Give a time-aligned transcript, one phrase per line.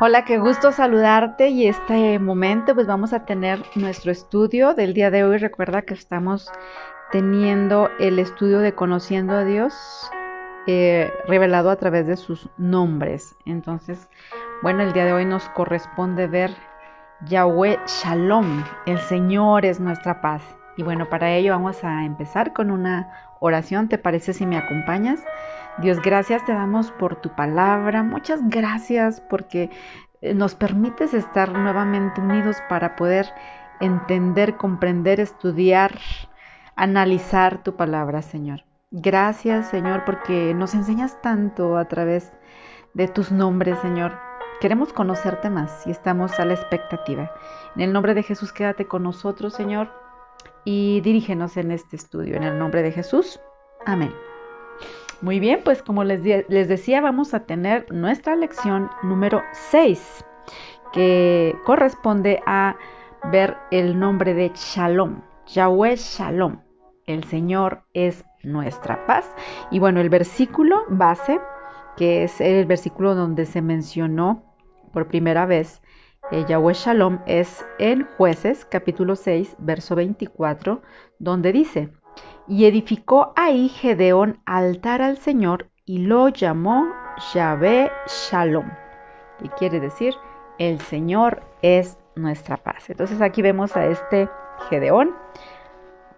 [0.00, 5.10] Hola, qué gusto saludarte y este momento pues vamos a tener nuestro estudio del día
[5.10, 5.38] de hoy.
[5.38, 6.48] Recuerda que estamos
[7.10, 9.74] teniendo el estudio de conociendo a Dios
[10.68, 13.34] eh, revelado a través de sus nombres.
[13.44, 14.08] Entonces,
[14.62, 16.52] bueno, el día de hoy nos corresponde ver
[17.26, 20.42] Yahweh Shalom, el Señor es nuestra paz.
[20.76, 23.10] Y bueno, para ello vamos a empezar con una
[23.40, 23.88] oración.
[23.88, 25.20] ¿Te parece si me acompañas?
[25.80, 28.02] Dios, gracias te damos por tu palabra.
[28.02, 29.70] Muchas gracias porque
[30.20, 33.32] eh, nos permites estar nuevamente unidos para poder
[33.80, 35.92] entender, comprender, estudiar,
[36.74, 38.64] analizar tu palabra, Señor.
[38.90, 42.32] Gracias, Señor, porque nos enseñas tanto a través
[42.94, 44.18] de tus nombres, Señor.
[44.60, 47.30] Queremos conocerte más y estamos a la expectativa.
[47.76, 49.92] En el nombre de Jesús, quédate con nosotros, Señor,
[50.64, 52.34] y dirígenos en este estudio.
[52.34, 53.38] En el nombre de Jesús.
[53.86, 54.12] Amén.
[55.20, 60.24] Muy bien, pues como les, les decía, vamos a tener nuestra lección número 6,
[60.92, 62.76] que corresponde a
[63.32, 66.60] ver el nombre de Shalom, Yahweh Shalom.
[67.04, 69.28] El Señor es nuestra paz.
[69.72, 71.40] Y bueno, el versículo base,
[71.96, 74.44] que es el versículo donde se mencionó
[74.92, 75.82] por primera vez
[76.30, 80.80] eh, Yahweh Shalom, es en Jueces capítulo 6, verso 24,
[81.18, 81.90] donde dice,
[82.48, 86.88] y edificó ahí Gedeón altar al Señor y lo llamó
[87.34, 88.70] Yahvé Shalom,
[89.38, 90.14] que quiere decir
[90.58, 92.90] el Señor es nuestra paz.
[92.90, 94.28] Entonces aquí vemos a este
[94.68, 95.14] Gedeón,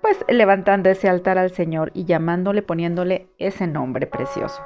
[0.00, 4.62] pues levantando ese altar al Señor y llamándole, poniéndole ese nombre precioso.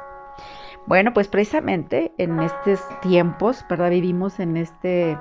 [0.87, 3.91] Bueno, pues precisamente en estos tiempos, ¿verdad?
[3.91, 5.19] Vivimos en este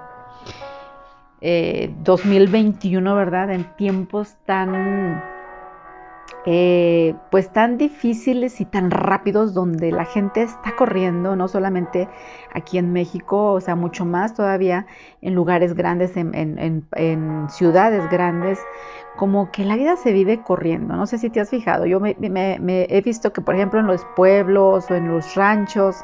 [1.42, 3.52] 2021, eh, ¿verdad?
[3.52, 5.33] En tiempos tan
[6.46, 12.10] eh, pues tan difíciles y tan rápidos donde la gente está corriendo, no solamente
[12.54, 14.86] aquí en México, o sea, mucho más todavía
[15.22, 18.60] en lugares grandes, en, ciudades grandes,
[19.16, 20.96] como que la vida se vive corriendo.
[20.96, 24.06] No sé si te has fijado, yo me, he visto que, por ejemplo, en los
[24.16, 26.04] pueblos o en los ranchos,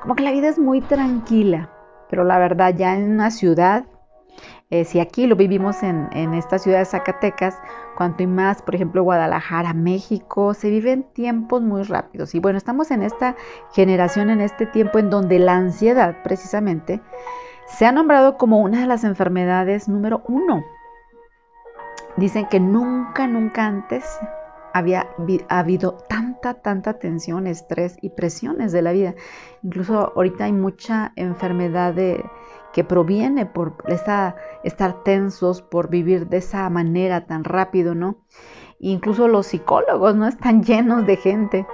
[0.00, 1.68] como que la vida es muy tranquila,
[2.08, 3.84] pero la verdad ya en una ciudad,
[4.70, 7.58] eh, si aquí lo vivimos en, en esta ciudad de Zacatecas,
[7.96, 12.34] cuanto y más, por ejemplo, Guadalajara, México, se viven tiempos muy rápidos.
[12.34, 13.36] Y bueno, estamos en esta
[13.72, 17.00] generación, en este tiempo en donde la ansiedad, precisamente,
[17.66, 20.64] se ha nombrado como una de las enfermedades número uno.
[22.16, 24.04] Dicen que nunca, nunca antes
[24.72, 25.08] había
[25.48, 29.14] habido tanta, tanta tensión, estrés y presiones de la vida.
[29.62, 32.24] Incluso ahorita hay mucha enfermedad de
[32.74, 38.16] que proviene por estar tensos, por vivir de esa manera tan rápido, ¿no?
[38.80, 40.26] Incluso los psicólogos, ¿no?
[40.26, 41.66] Están llenos de gente.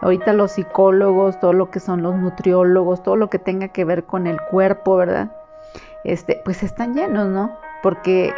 [0.00, 4.04] Ahorita los psicólogos, todo lo que son los nutriólogos, todo lo que tenga que ver
[4.04, 5.36] con el cuerpo, ¿verdad?
[6.02, 7.54] Este, pues están llenos, ¿no?
[7.82, 8.32] Porque,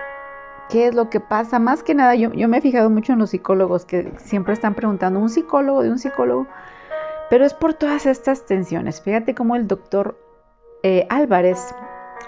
[0.69, 1.61] ¿qué es lo que pasa?
[1.61, 4.75] Más que nada, yo, yo me he fijado mucho en los psicólogos que siempre están
[4.75, 6.49] preguntando, ¿un psicólogo de un psicólogo?
[7.29, 9.01] Pero es por todas estas tensiones.
[9.01, 10.19] Fíjate cómo el doctor
[10.83, 11.73] eh, Álvarez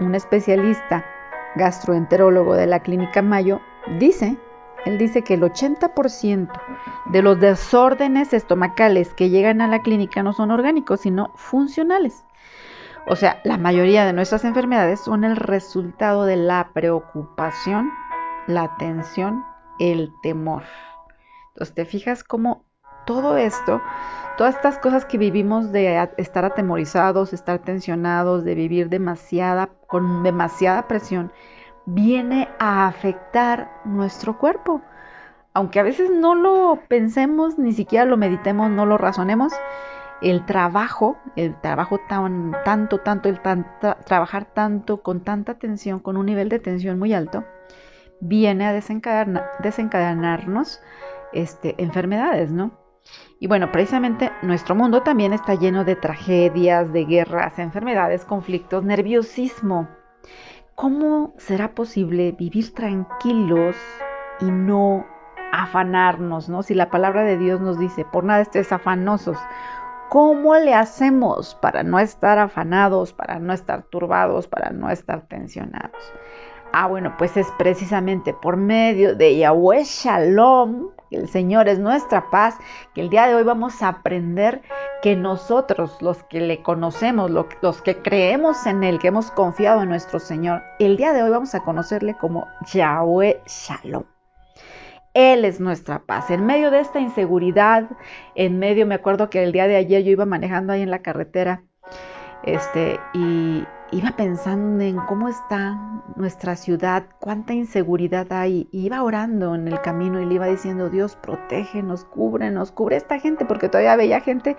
[0.01, 1.05] un especialista
[1.57, 3.61] gastroenterólogo de la clínica Mayo,
[3.99, 4.39] dice,
[4.85, 6.51] él dice que el 80%
[7.07, 12.25] de los desórdenes estomacales que llegan a la clínica no son orgánicos, sino funcionales.
[13.07, 17.91] O sea, la mayoría de nuestras enfermedades son el resultado de la preocupación,
[18.47, 19.45] la tensión,
[19.79, 20.63] el temor.
[21.49, 22.65] Entonces, te fijas cómo
[23.05, 23.83] todo esto
[24.37, 30.89] Todas estas cosas que vivimos de estar atemorizados, estar tensionados, de vivir demasiada, con demasiada
[30.89, 31.33] presión,
[31.85, 34.81] viene a afectar nuestro cuerpo.
[35.53, 39.53] Aunque a veces no lo pensemos, ni siquiera lo meditemos, no lo razonemos,
[40.23, 43.39] el trabajo, el trabajo tan, tanto, tanto, el
[44.07, 47.45] trabajar tanto, con tanta tensión, con un nivel de tensión muy alto,
[48.21, 50.81] viene a desencadenarnos
[51.33, 52.82] este, enfermedades, ¿no?
[53.39, 59.89] Y bueno, precisamente nuestro mundo también está lleno de tragedias, de guerras, enfermedades, conflictos, nerviosismo.
[60.75, 63.77] ¿Cómo será posible vivir tranquilos
[64.41, 65.07] y no
[65.53, 66.63] afanarnos, ¿no?
[66.63, 69.39] Si la palabra de Dios nos dice, por nada estés afanosos,
[70.09, 76.13] ¿cómo le hacemos para no estar afanados, para no estar turbados, para no estar tensionados?
[76.73, 82.57] Ah, bueno, pues es precisamente por medio de Yahweh Shalom, el Señor es nuestra paz,
[82.95, 84.63] que el día de hoy vamos a aprender
[85.03, 89.89] que nosotros, los que le conocemos, los que creemos en Él, que hemos confiado en
[89.89, 94.05] nuestro Señor, el día de hoy vamos a conocerle como Yahweh Shalom.
[95.15, 96.31] Él es nuestra paz.
[96.31, 97.91] En medio de esta inseguridad,
[98.35, 101.03] en medio, me acuerdo que el día de ayer yo iba manejando ahí en la
[101.03, 101.65] carretera
[102.45, 105.79] Este, y iba pensando en cómo está
[106.17, 108.69] nuestra ciudad, cuánta inseguridad hay.
[108.73, 112.97] Y iba orando en el camino y le iba diciendo, Dios, protege, nos cubre, cubre
[112.97, 114.57] esta gente, porque todavía veía gente,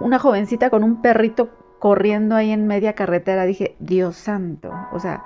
[0.00, 3.44] una jovencita con un perrito corriendo ahí en media carretera.
[3.44, 5.22] Dije, Dios santo, o sea,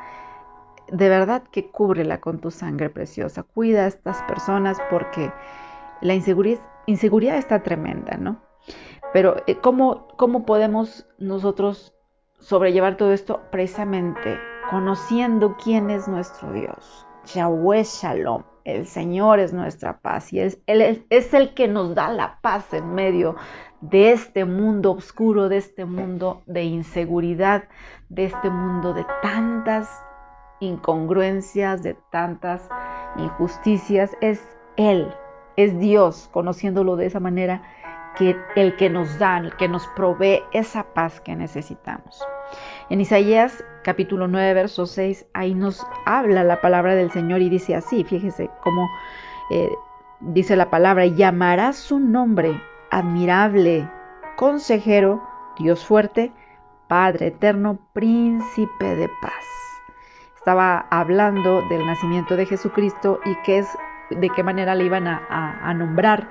[0.90, 3.42] de verdad que cúbrela con tu sangre preciosa.
[3.42, 5.32] Cuida a estas personas porque
[6.00, 8.40] la inseguridad, inseguridad está tremenda, ¿no?
[9.12, 11.94] Pero eh, ¿cómo, ¿cómo podemos nosotros
[12.38, 13.40] sobrellevar todo esto?
[13.50, 14.38] Precisamente
[14.70, 17.06] conociendo quién es nuestro Dios.
[17.34, 18.42] Yahweh Shalom.
[18.64, 22.74] El Señor es nuestra paz y Él, es, es el que nos da la paz
[22.74, 23.36] en medio
[23.80, 27.64] de este mundo oscuro, de este mundo de inseguridad,
[28.10, 29.88] de este mundo de tantas
[30.60, 32.68] incongruencias, de tantas
[33.16, 34.14] injusticias.
[34.20, 34.42] Es
[34.76, 35.14] Él,
[35.56, 37.62] es Dios, conociéndolo de esa manera,
[38.18, 42.26] que el que nos da, el que nos provee esa paz que necesitamos.
[42.90, 47.74] En Isaías capítulo 9, verso 6, ahí nos habla la palabra del Señor y dice
[47.76, 48.88] así, fíjese cómo
[49.50, 49.70] eh,
[50.20, 52.60] dice la palabra, llamará su nombre
[52.90, 53.88] admirable,
[54.36, 55.22] consejero,
[55.58, 56.32] Dios fuerte,
[56.88, 59.44] Padre eterno, príncipe de paz.
[60.36, 63.68] Estaba hablando del nacimiento de Jesucristo y qué es,
[64.10, 66.28] de qué manera le iban a nombrar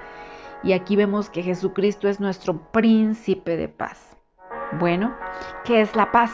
[0.63, 4.17] y aquí vemos que Jesucristo es nuestro príncipe de paz.
[4.79, 5.15] Bueno,
[5.63, 6.31] ¿qué es la paz?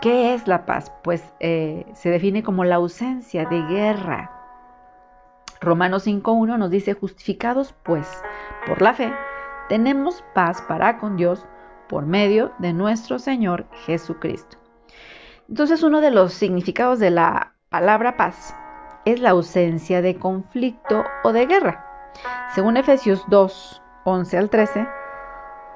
[0.00, 0.92] ¿Qué es la paz?
[1.02, 4.30] Pues eh, se define como la ausencia de guerra.
[5.60, 8.08] Romanos 5.1 nos dice, justificados pues
[8.66, 9.12] por la fe,
[9.68, 11.46] tenemos paz para con Dios
[11.88, 14.56] por medio de nuestro Señor Jesucristo.
[15.48, 18.54] Entonces uno de los significados de la palabra paz
[19.04, 21.89] es la ausencia de conflicto o de guerra.
[22.54, 24.88] Según Efesios 2, 11 al 13,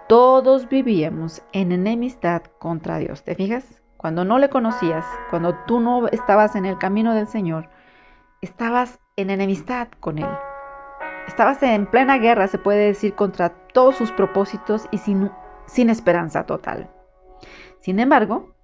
[0.09, 3.23] todos vivíamos en enemistad contra Dios.
[3.23, 3.83] ¿Te fijas?
[3.97, 7.71] Cuando no le conocías, cuando tú no estabas en el camino del Señor,
[8.43, 10.29] estabas en enemistad con Él.
[11.27, 15.31] Estabas en plena guerra, se puede decir, contra todos sus propósitos y sin,
[15.67, 16.91] sin esperanza total.
[17.81, 18.55] Sin embargo,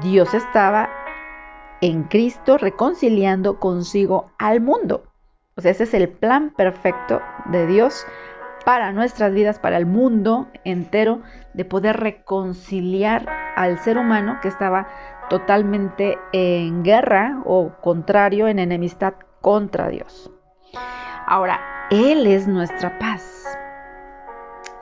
[0.00, 0.90] Dios estaba
[1.80, 5.13] en Cristo reconciliando consigo al mundo
[5.56, 8.06] o sea, ese es el plan perfecto de Dios
[8.64, 11.22] para nuestras vidas, para el mundo entero,
[11.52, 14.88] de poder reconciliar al ser humano que estaba
[15.28, 20.30] totalmente en guerra o contrario, en enemistad contra Dios.
[21.26, 21.60] Ahora,
[21.90, 23.30] Él es nuestra paz.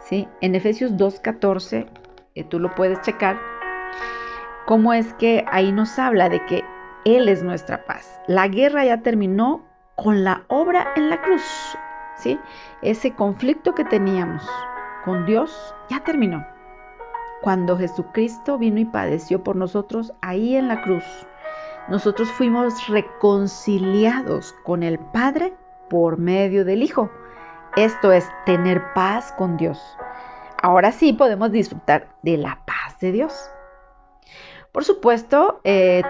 [0.01, 0.29] ¿Sí?
[0.41, 1.87] En Efesios 2.14,
[2.35, 3.39] eh, tú lo puedes checar,
[4.67, 6.65] cómo es que ahí nos habla de que
[7.05, 8.21] Él es nuestra paz.
[8.27, 9.72] La guerra ya terminó
[10.03, 11.45] con la obra en la cruz.
[12.17, 12.39] ¿sí?
[12.83, 14.49] Ese conflicto que teníamos
[15.05, 16.45] con Dios ya terminó.
[17.43, 21.05] Cuando Jesucristo vino y padeció por nosotros ahí en la cruz,
[21.89, 25.55] nosotros fuimos reconciliados con el Padre
[25.91, 27.11] por medio del Hijo.
[27.77, 29.81] Esto es tener paz con Dios.
[30.63, 33.51] Ahora sí podemos disfrutar de la paz de Dios.
[34.71, 36.03] Por supuesto, eh,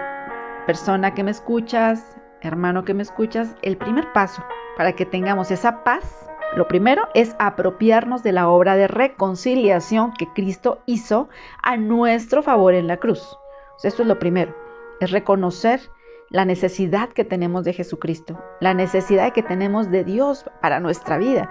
[0.67, 2.12] persona que me escuchas,
[2.47, 4.43] hermano que me escuchas, el primer paso
[4.77, 10.27] para que tengamos esa paz, lo primero es apropiarnos de la obra de reconciliación que
[10.27, 11.29] Cristo hizo
[11.61, 13.37] a nuestro favor en la cruz.
[13.83, 14.55] esto es lo primero,
[14.99, 15.81] es reconocer
[16.29, 21.49] la necesidad que tenemos de Jesucristo, la necesidad que tenemos de Dios para nuestra vida,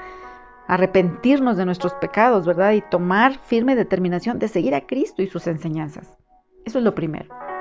[0.66, 2.73] arrepentirnos de nuestros pecados, ¿verdad?
[2.73, 6.16] Y tomar firme determinación de seguir a Cristo y sus enseñanzas.
[6.64, 7.51] Eso es lo primero.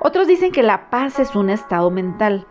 [0.00, 2.46] Otros dicen que la paz es un estado mental,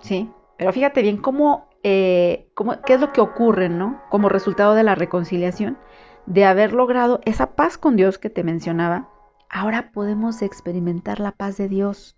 [0.00, 0.32] ¿sí?
[0.56, 4.00] Pero fíjate bien cómo, eh, cómo, qué es lo que ocurre, ¿no?
[4.08, 5.78] Como resultado de la reconciliación,
[6.24, 9.10] de haber logrado esa paz con Dios que te mencionaba,
[9.50, 12.16] ahora podemos experimentar la paz de Dios.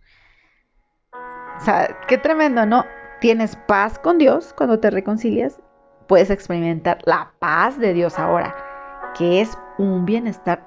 [1.12, 2.84] O sea, qué tremendo, ¿no?
[3.20, 5.60] Tienes paz con Dios cuando te reconcilias,
[6.06, 8.54] puedes experimentar la paz de Dios ahora,
[9.16, 10.64] que es un bienestar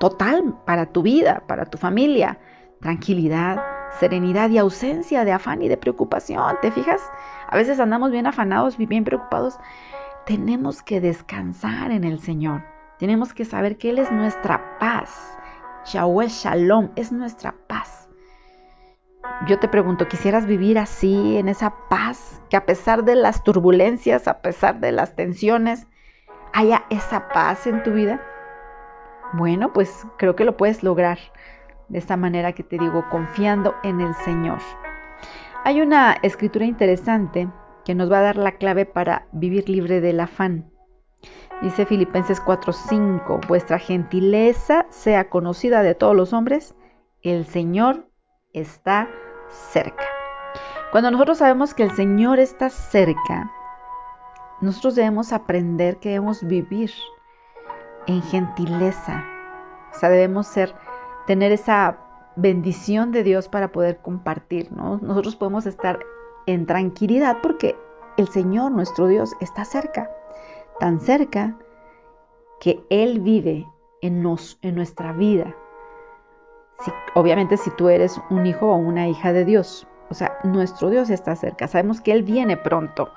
[0.00, 2.38] total para tu vida, para tu familia,
[2.80, 3.62] tranquilidad,
[3.98, 6.56] serenidad y ausencia de afán y de preocupación.
[6.62, 7.00] ¿Te fijas?
[7.48, 9.58] A veces andamos bien afanados, bien preocupados.
[10.26, 12.62] Tenemos que descansar en el Señor.
[12.98, 15.38] Tenemos que saber que Él es nuestra paz.
[15.92, 18.08] Yahweh Shalom es nuestra paz.
[19.46, 24.28] Yo te pregunto, ¿quisieras vivir así, en esa paz, que a pesar de las turbulencias,
[24.28, 25.86] a pesar de las tensiones,
[26.52, 28.20] haya esa paz en tu vida?
[29.32, 31.18] Bueno, pues creo que lo puedes lograr
[31.90, 34.58] de esta manera que te digo, confiando en el Señor.
[35.64, 37.48] Hay una escritura interesante
[37.84, 40.70] que nos va a dar la clave para vivir libre del afán.
[41.60, 46.74] Dice Filipenses 4:5, vuestra gentileza sea conocida de todos los hombres,
[47.22, 48.08] el Señor
[48.54, 49.08] está
[49.50, 50.04] cerca.
[50.90, 53.52] Cuando nosotros sabemos que el Señor está cerca,
[54.60, 56.90] nosotros debemos aprender que debemos vivir
[58.06, 59.24] en gentileza.
[59.94, 60.74] O sea, debemos ser,
[61.26, 61.98] tener esa
[62.36, 64.98] bendición de Dios para poder compartir, ¿no?
[64.98, 66.00] Nosotros podemos estar
[66.46, 67.76] en tranquilidad porque
[68.16, 70.10] el Señor, nuestro Dios, está cerca,
[70.78, 71.56] tan cerca
[72.60, 73.66] que Él vive
[74.02, 75.54] en, nos, en nuestra vida.
[77.14, 81.10] obviamente si tú eres un hijo o una hija de Dios, o sea, nuestro Dios
[81.10, 83.10] está cerca, sabemos que Él viene pronto.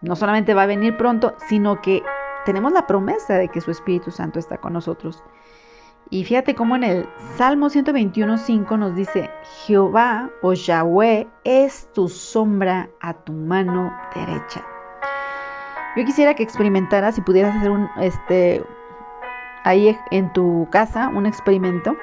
[0.00, 2.02] No solamente va a venir pronto, sino que
[2.44, 5.22] tenemos la promesa de que su Espíritu Santo está con nosotros.
[6.12, 9.30] Y fíjate cómo en el Salmo 121.5 nos dice,
[9.64, 14.62] Jehová o Yahweh es tu sombra a tu mano derecha.
[15.96, 18.62] Yo quisiera que experimentaras, si pudieras hacer un, este,
[19.64, 21.96] ahí en tu casa, un experimento,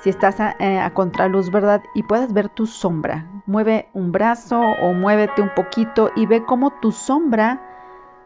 [0.00, 1.80] si estás a, eh, a, contraluz, ¿verdad?
[1.94, 3.30] Y puedas ver tu sombra.
[3.46, 7.62] Mueve un brazo o muévete un poquito y ve cómo tu sombra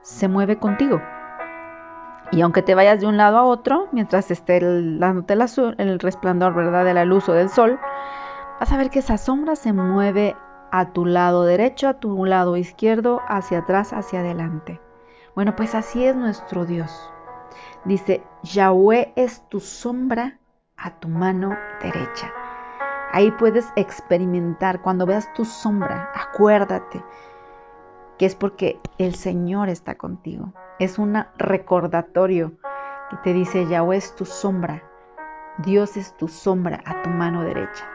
[0.01, 1.03] se mueve contigo.
[2.33, 4.61] Y aunque te vayas de un lado a otro, mientras esté
[4.99, 6.85] dándote el, el resplandor ¿verdad?
[6.85, 7.79] de la luz o del sol,
[8.59, 10.37] vas a ver que esa sombra se mueve
[10.73, 14.81] a tu lado derecho, a tu lado izquierdo, hacia atrás, hacia adelante.
[15.35, 17.13] Bueno, pues así es nuestro Dios.
[17.85, 20.39] Dice, Yahweh es tu sombra
[20.77, 22.33] a tu mano derecha.
[23.13, 27.03] Ahí puedes experimentar cuando veas tu sombra, acuérdate
[28.19, 30.53] que es porque el Señor está contigo.
[30.79, 32.53] Es un recordatorio
[33.11, 34.83] que te dice, Yahweh es tu sombra,
[35.59, 37.89] Dios es tu sombra a tu mano derecha.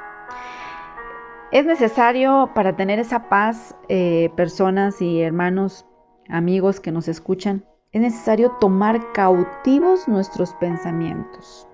[1.51, 5.85] Es necesario para tener esa paz, eh, personas y hermanos,
[6.29, 11.67] amigos que nos escuchan, es necesario tomar cautivos nuestros pensamientos.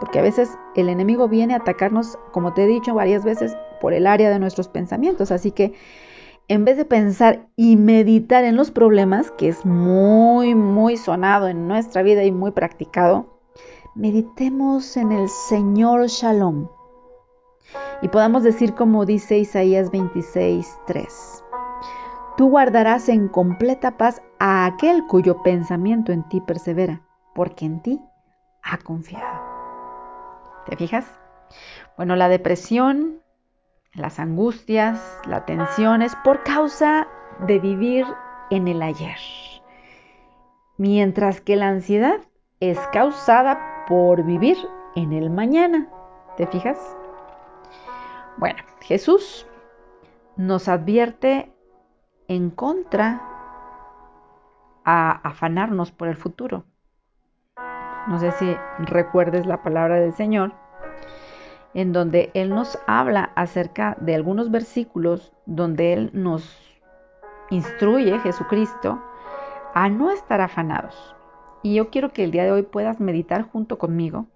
[0.00, 3.92] Porque a veces el enemigo viene a atacarnos, como te he dicho varias veces, por
[3.92, 5.30] el área de nuestros pensamientos.
[5.30, 5.74] Así que
[6.52, 11.66] en vez de pensar y meditar en los problemas, que es muy, muy sonado en
[11.66, 13.40] nuestra vida y muy practicado,
[13.94, 16.68] meditemos en el Señor Shalom.
[18.02, 21.44] Y podamos decir como dice Isaías 26, 3.
[22.36, 27.00] Tú guardarás en completa paz a aquel cuyo pensamiento en ti persevera,
[27.34, 27.98] porque en ti
[28.62, 29.40] ha confiado.
[30.68, 31.06] ¿Te fijas?
[31.96, 33.21] Bueno, la depresión,
[33.94, 37.06] las angustias, la tensión es por causa
[37.46, 38.06] de vivir
[38.50, 39.18] en el ayer.
[40.78, 42.20] Mientras que la ansiedad
[42.60, 44.56] es causada por vivir
[44.94, 45.88] en el mañana.
[46.36, 46.78] ¿Te fijas?
[48.38, 49.46] Bueno, Jesús
[50.36, 51.52] nos advierte
[52.28, 53.20] en contra
[54.84, 56.64] a afanarnos por el futuro.
[58.08, 60.61] No sé si recuerdes la palabra del Señor
[61.74, 66.58] en donde Él nos habla acerca de algunos versículos donde Él nos
[67.50, 69.02] instruye, Jesucristo,
[69.74, 71.14] a no estar afanados.
[71.62, 74.26] Y yo quiero que el día de hoy puedas meditar junto conmigo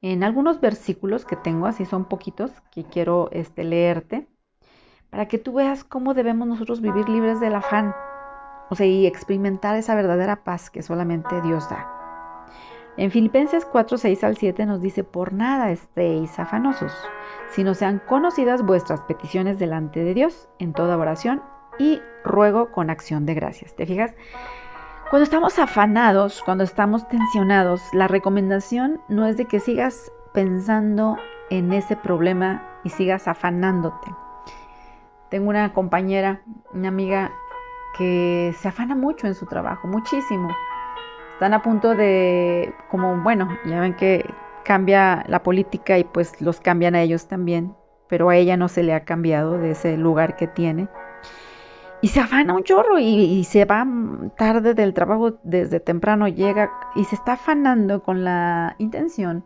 [0.00, 4.28] en algunos versículos que tengo, así son poquitos, que quiero este, leerte,
[5.10, 7.94] para que tú veas cómo debemos nosotros vivir libres del afán,
[8.70, 11.97] o sea, y experimentar esa verdadera paz que solamente Dios da.
[12.98, 16.92] En Filipenses 4, 6 al 7 nos dice, por nada estéis afanosos,
[17.50, 21.40] sino sean conocidas vuestras peticiones delante de Dios en toda oración
[21.78, 23.76] y ruego con acción de gracias.
[23.76, 24.16] ¿Te fijas?
[25.10, 31.18] Cuando estamos afanados, cuando estamos tensionados, la recomendación no es de que sigas pensando
[31.50, 34.10] en ese problema y sigas afanándote.
[35.30, 36.42] Tengo una compañera,
[36.74, 37.30] una amiga
[37.96, 40.48] que se afana mucho en su trabajo, muchísimo
[41.38, 44.28] están a punto de, como bueno, ya ven que
[44.64, 47.76] cambia la política y pues los cambian a ellos también,
[48.08, 50.88] pero a ella no se le ha cambiado de ese lugar que tiene.
[52.00, 53.86] Y se afana un chorro y, se va
[54.36, 59.44] tarde del trabajo, desde temprano llega y se está afanando con la intención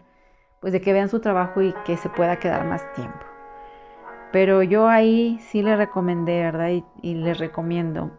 [0.62, 3.20] pues de que vean su trabajo y que se pueda quedar más tiempo.
[4.32, 6.70] Pero yo ahí sí le recomendé, ¿verdad?
[6.70, 8.12] Y, y les recomiendo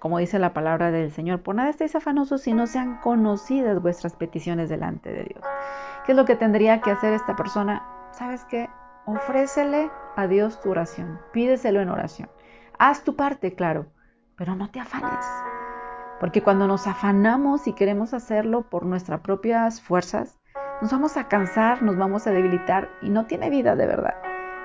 [0.00, 4.14] como dice la palabra del Señor, por nada estéis afanosos si no sean conocidas vuestras
[4.14, 5.44] peticiones delante de Dios.
[6.04, 7.82] ¿Qué es lo que tendría que hacer esta persona?
[8.12, 8.68] ¿Sabes qué?
[9.06, 12.30] Ofrécele a Dios tu oración, pídeselo en oración.
[12.78, 13.86] Haz tu parte, claro,
[14.36, 15.26] pero no te afanes.
[16.20, 20.38] Porque cuando nos afanamos y queremos hacerlo por nuestras propias fuerzas,
[20.80, 24.14] nos vamos a cansar, nos vamos a debilitar y no tiene vida de verdad.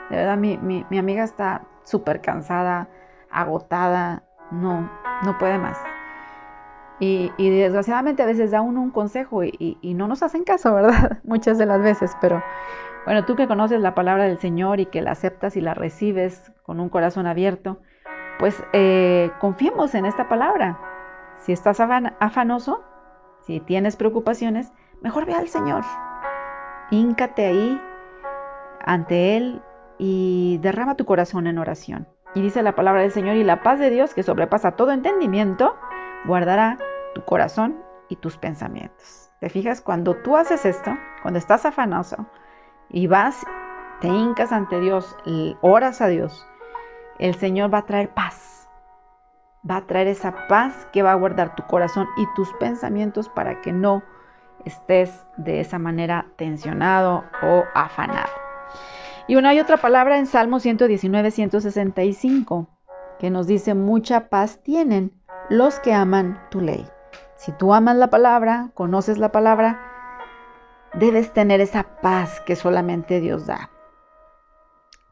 [0.09, 2.87] De verdad, mi, mi amiga está súper cansada,
[3.31, 4.23] agotada,
[4.53, 4.89] no,
[5.23, 5.77] no puede más.
[6.99, 11.19] Y, desgraciadamente a veces da uno un consejo y, y, no nos hacen caso, ¿verdad?
[11.25, 12.41] Muchas de las veces, pero
[13.05, 16.53] bueno, tú que conoces la palabra del Señor y que la aceptas y la recibes
[16.63, 17.81] con un corazón abierto,
[18.39, 20.79] pues eh, confiemos en esta palabra.
[21.39, 22.81] Si estás afanoso,
[23.45, 25.83] si tienes preocupaciones, mejor ve al Señor.
[26.91, 27.81] Híncate ahí
[28.85, 29.61] ante Él
[29.97, 32.07] y derrama tu corazón en oración.
[32.35, 35.75] Y dice la palabra del Señor, y la paz de Dios, que sobrepasa todo entendimiento,
[36.25, 36.77] guardará
[37.13, 37.77] tu corazón
[38.09, 39.31] y tus pensamientos.
[39.39, 39.81] ¿Te fijas?
[39.81, 42.25] Cuando tú haces esto, cuando estás afanoso
[42.89, 43.45] y vas,
[44.01, 45.15] te hincas ante Dios,
[45.61, 46.47] oras a Dios,
[47.19, 48.69] el Señor va a traer paz.
[49.69, 53.61] Va a traer esa paz que va a guardar tu corazón y tus pensamientos para
[53.61, 54.03] que no
[54.65, 58.31] estés de esa manera tensionado o afanado.
[59.27, 62.67] Y una y otra palabra en Salmo 119, 165,
[63.19, 65.13] que nos dice, mucha paz tienen
[65.49, 66.85] los que aman tu ley.
[67.37, 69.79] Si tú amas la palabra, conoces la palabra,
[70.93, 73.69] debes tener esa paz que solamente Dios da.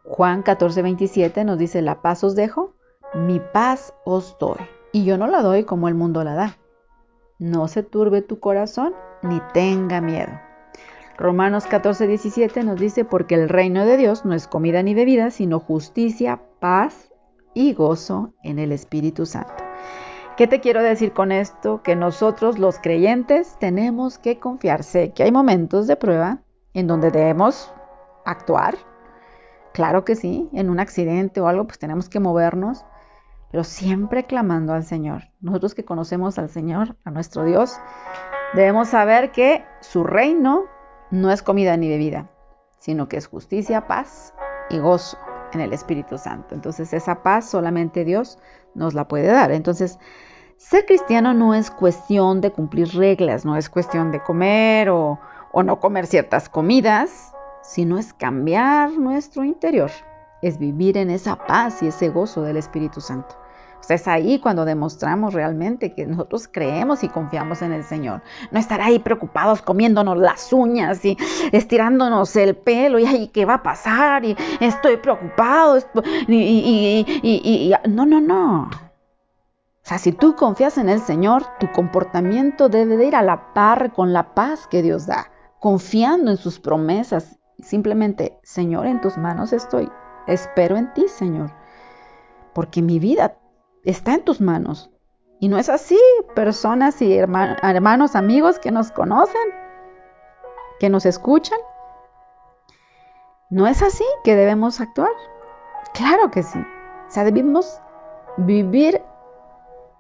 [0.04, 2.76] Juan 14, 27 nos dice, la paz os dejo,
[3.14, 4.60] mi paz os doy.
[4.92, 6.58] Y yo no la doy como el mundo la da.
[7.40, 10.32] No se turbe tu corazón ni tenga miedo.
[11.22, 15.30] Romanos 14, 17 nos dice, porque el reino de Dios no es comida ni bebida,
[15.30, 17.14] sino justicia, paz
[17.54, 19.64] y gozo en el Espíritu Santo.
[20.36, 21.84] ¿Qué te quiero decir con esto?
[21.84, 26.40] Que nosotros los creyentes tenemos que confiarse, que hay momentos de prueba
[26.74, 27.72] en donde debemos
[28.26, 28.74] actuar.
[29.74, 32.84] Claro que sí, en un accidente o algo, pues tenemos que movernos,
[33.52, 35.26] pero siempre clamando al Señor.
[35.40, 37.78] Nosotros que conocemos al Señor, a nuestro Dios,
[38.56, 40.64] debemos saber que su reino
[41.12, 42.30] no es comida ni bebida,
[42.80, 44.34] sino que es justicia, paz
[44.70, 45.18] y gozo
[45.54, 46.56] en el Espíritu Santo.
[46.56, 48.40] Entonces esa paz solamente Dios
[48.74, 49.52] nos la puede dar.
[49.52, 50.00] Entonces,
[50.58, 55.20] ser cristiano no es cuestión de cumplir reglas, no es cuestión de comer o,
[55.54, 59.92] no comer ciertas comidas, sino es cambiar nuestro interior,
[60.42, 63.41] es vivir en esa paz y ese gozo del Espíritu Santo.
[63.82, 68.22] Sea, es ahí cuando demostramos realmente que nosotros creemos y confiamos en el Señor.
[68.52, 71.18] No estar ahí preocupados comiéndonos las uñas y
[71.52, 74.24] estirándonos el pelo y ay, ¿qué va a pasar?
[74.24, 75.80] Y estoy preocupado.
[76.28, 78.70] Y, no, no, no.
[79.84, 83.54] O sea, si tú confías en el Señor, tu comportamiento debe de ir a la
[83.54, 87.40] par con la paz que Dios da, confiando en sus promesas.
[87.60, 89.90] Simplemente, Señor, en tus manos estoy.
[90.28, 91.52] Espero en ti, Señor.
[92.54, 93.38] Porque mi vida
[93.84, 94.90] está en tus manos.
[95.40, 96.00] Y no es así,
[96.36, 99.42] personas y hermanos, amigos que nos conocen,
[100.80, 101.58] que nos escuchan.
[103.50, 105.12] No es así que debemos actuar.
[105.94, 106.60] Claro que sí.
[106.60, 107.82] O sea, debemos
[108.38, 109.02] vivir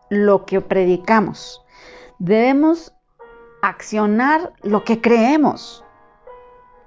[0.09, 1.65] lo que predicamos.
[2.19, 2.93] Debemos
[3.63, 5.83] accionar lo que creemos.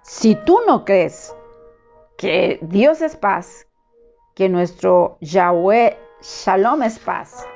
[0.03, 1.35] Si tú no crees
[2.17, 3.67] que Dios es paz,
[4.35, 7.47] que nuestro Yahweh Shalom es paz.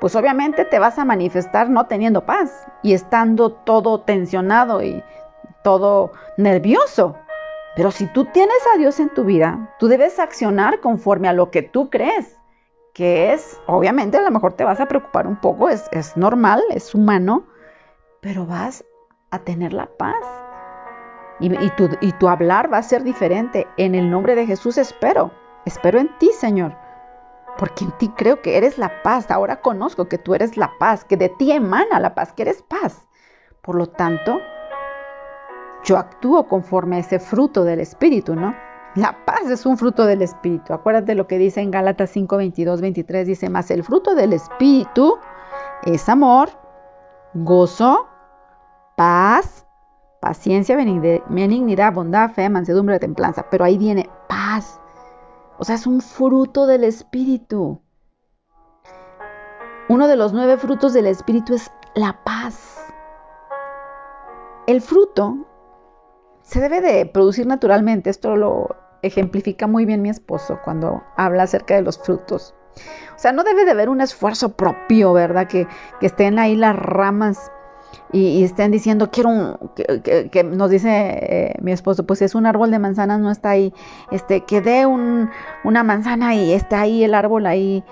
[0.00, 5.04] Pues obviamente te vas a manifestar no teniendo paz y estando todo tensionado y
[5.62, 7.16] todo nervioso.
[7.76, 11.52] Pero si tú tienes a Dios en tu vida, tú debes accionar conforme a lo
[11.52, 12.36] que tú crees,
[12.92, 16.92] que es, obviamente a lo mejor te vas a preocupar un poco, es, normal, es
[16.92, 17.46] humano,
[18.20, 18.84] pero vas
[19.30, 20.24] a tener la paz.
[21.38, 23.68] Y, y, y tu hablar va a ser diferente.
[23.76, 25.30] En el nombre de Jesús espero,
[25.64, 26.85] espero en ti, Señor
[27.58, 29.30] porque en ti creo que eres la paz.
[29.30, 32.62] Ahora conozco que tú eres la paz, que de ti emana la paz, que eres
[32.62, 33.06] paz.
[33.62, 34.40] Por lo tanto,
[35.84, 38.54] yo actúo conforme a ese fruto del Espíritu, ¿no?
[38.94, 40.72] La paz es un fruto del Espíritu.
[40.72, 43.26] Acuérdate lo que dice en Gálatas 5, 22, 23.
[43.26, 45.18] Dice, más el fruto del Espíritu
[45.84, 46.48] es amor,
[47.34, 48.08] gozo,
[48.96, 49.66] paz,
[50.20, 53.46] paciencia, benignidad, bondad, fe, mansedumbre, templanza.
[53.50, 54.80] Pero ahí viene paz.
[55.58, 57.80] O sea, es un fruto del Espíritu.
[59.88, 62.84] Uno de los nueve frutos del Espíritu es la paz.
[64.66, 65.46] El fruto
[66.42, 68.10] se debe de producir naturalmente.
[68.10, 72.54] Esto lo ejemplifica muy bien mi esposo cuando habla acerca de los frutos.
[73.14, 75.46] O sea, no debe de haber un esfuerzo propio, ¿verdad?
[75.46, 75.66] Que,
[76.00, 77.50] que estén ahí las ramas
[78.12, 82.70] y, estén diciendo, quiero un, que, nos dice eh, mi esposo, pues es un árbol
[82.70, 83.72] de manzanas, no está ahí,
[84.10, 85.30] este, que dé un,
[85.64, 87.84] una manzana y está ahí el árbol ahí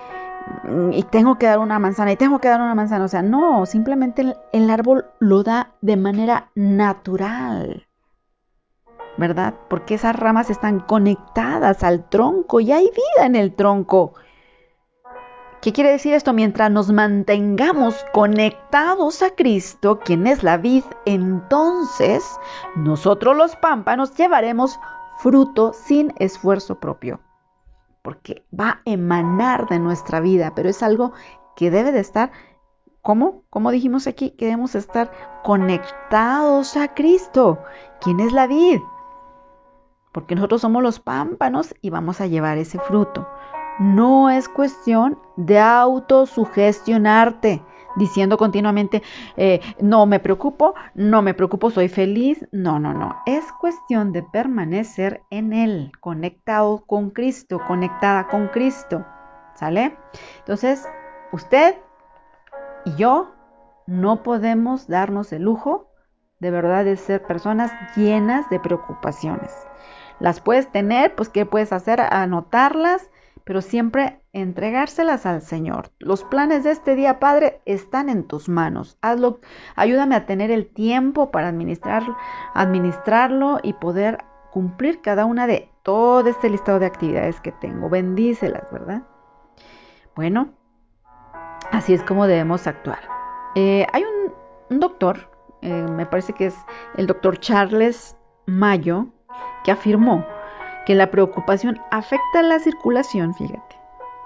[0.92, 3.66] y tengo que dar una manzana y tengo que dar una manzana, o sea, no,
[3.66, 7.86] simplemente el, el árbol lo da de manera natural.
[9.16, 9.54] ¿Verdad?
[9.68, 14.14] Porque esas ramas están conectadas al tronco y hay vida en el tronco.
[15.64, 16.34] ¿Qué quiere decir esto?
[16.34, 22.22] Mientras nos mantengamos conectados a Cristo, quien es la vid, entonces
[22.76, 24.78] nosotros los pámpanos llevaremos
[25.16, 27.20] fruto sin esfuerzo propio,
[28.02, 31.14] porque va a emanar de nuestra vida, pero es algo
[31.56, 32.30] que debe de estar,
[33.00, 33.44] ¿cómo?
[33.48, 35.12] Como dijimos aquí, queremos estar
[35.44, 37.58] conectados a Cristo,
[38.02, 38.80] quien es la vid,
[40.12, 43.26] porque nosotros somos los pámpanos y vamos a llevar ese fruto.
[43.78, 47.62] No es cuestión de autosugestionarte
[47.96, 49.02] diciendo continuamente,
[49.36, 52.46] eh, no me preocupo, no me preocupo, soy feliz.
[52.52, 53.16] No, no, no.
[53.26, 59.04] Es cuestión de permanecer en Él, conectado con Cristo, conectada con Cristo.
[59.54, 59.96] ¿Sale?
[60.38, 60.88] Entonces,
[61.32, 61.76] usted
[62.84, 63.32] y yo
[63.86, 65.90] no podemos darnos el lujo
[66.40, 69.52] de verdad de ser personas llenas de preocupaciones.
[70.18, 72.00] Las puedes tener, pues ¿qué puedes hacer?
[72.00, 73.08] Anotarlas
[73.44, 75.90] pero siempre entregárselas al Señor.
[75.98, 78.98] Los planes de este día, Padre, están en tus manos.
[79.02, 79.40] Hazlo,
[79.76, 82.02] ayúdame a tener el tiempo para administrar,
[82.54, 87.90] administrarlo y poder cumplir cada una de todo este listado de actividades que tengo.
[87.90, 89.02] Bendícelas, ¿verdad?
[90.16, 90.48] Bueno,
[91.70, 93.00] así es como debemos actuar.
[93.54, 95.30] Eh, hay un, doctor,
[95.60, 96.56] eh, me parece que es
[96.96, 99.06] el doctor Charles Mayo,
[99.64, 100.24] que afirmó
[100.86, 103.76] que la preocupación afecta la circulación, fíjate,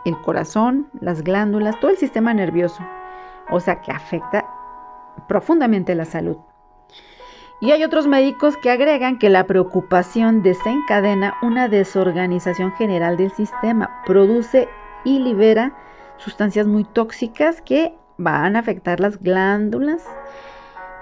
[0.04, 2.82] el corazón, las glándulas, todo el sistema nervioso,
[3.50, 4.46] o sea que afecta
[5.26, 6.36] profundamente la salud.
[7.60, 14.02] Y hay otros médicos que agregan que la preocupación desencadena una desorganización general del sistema,
[14.06, 14.68] produce
[15.04, 15.76] y libera
[16.18, 20.04] sustancias muy tóxicas que van a afectar las glándulas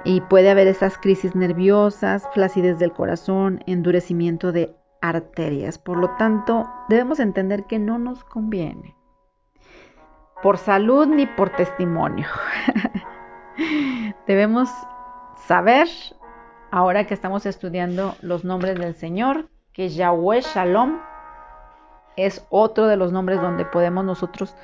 [0.04, 5.78] y puede haber esas crisis nerviosas, flacidez del corazón, endurecimiento de arterias.
[5.78, 8.96] Por lo tanto, debemos entender que no nos conviene.
[10.42, 12.26] Por salud ni por testimonio.
[14.26, 14.70] debemos
[15.46, 15.88] saber,
[16.70, 20.98] ahora que estamos estudiando los nombres del Señor, que Yahweh Shalom
[22.16, 24.54] es otro de los nombres donde podemos nosotros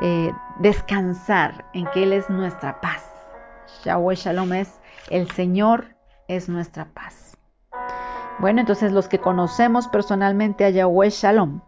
[0.00, 3.10] eh, descansar en que Él es nuestra paz.
[3.84, 5.96] Yahweh Shalom es el Señor,
[6.28, 7.23] es nuestra paz.
[8.38, 11.60] Bueno, entonces los que conocemos personalmente a Yahweh Shalom,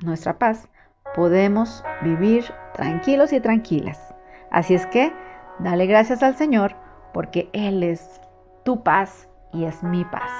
[0.00, 0.68] nuestra paz,
[1.14, 4.14] podemos vivir tranquilos y tranquilas.
[4.50, 5.12] Así es que
[5.58, 6.76] dale gracias al Señor
[7.12, 8.20] porque Él es
[8.64, 10.30] tu paz y es mi paz.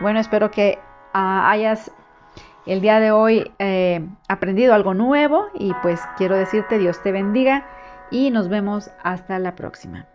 [0.00, 0.78] Bueno, espero que
[1.12, 1.90] ah, hayas
[2.66, 7.66] el día de hoy eh, aprendido algo nuevo y pues quiero decirte Dios te bendiga
[8.10, 10.09] y nos vemos hasta la próxima.